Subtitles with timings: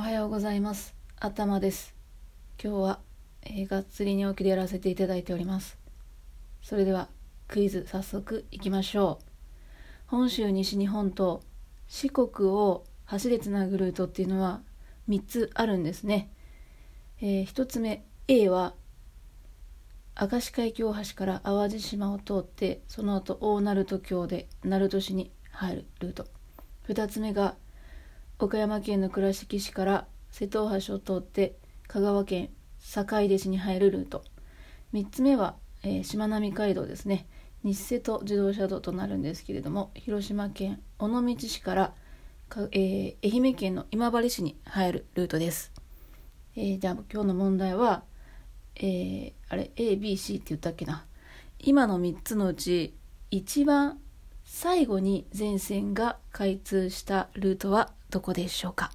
[0.00, 0.94] おはようございます。
[1.18, 1.94] 頭です。
[2.58, 3.00] 今日は、
[3.42, 5.76] えー、がっつり寝起きでやらせていただいております。
[6.62, 7.10] それでは
[7.48, 9.24] クイズ早速いきましょう。
[10.06, 11.42] 本州西日本と
[11.86, 14.62] 四国を橋でつなぐルートっていうのは
[15.10, 16.32] 3つあるんですね、
[17.20, 18.72] えー、1つ目 A は
[20.18, 26.24] 明石海峡大橋から淡路島を通ってその後大鳴門橋で鳴門市に入るルート。
[26.88, 27.54] 2つ目が
[28.42, 34.24] 岡山県の倉敷市から瀬戸大橋を通って香川県坂出市に入るルート。
[34.94, 37.26] 3つ目は、え、しまなみ海道ですね。
[37.64, 41.92] 日瀬戸自動車道となるんですけれども広島県尾道市から
[42.48, 45.70] か、えー、愛媛県の今治市に入るルートです、
[46.56, 48.04] えー、じゃあ今日の問題は、
[48.76, 51.04] えー、あれ？ABC って言ったっけな。
[51.58, 52.96] 今の3つのうち
[53.30, 53.98] 一番
[54.52, 58.90] 最後に全線が開通したルートはどこでしょうか？